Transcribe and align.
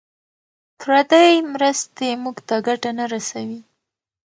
پردۍ 0.79 1.31
مرستې 1.53 2.07
موږ 2.23 2.37
ته 2.47 2.55
ګټه 2.67 2.89
نه 2.99 3.05
رسوي. 3.13 3.59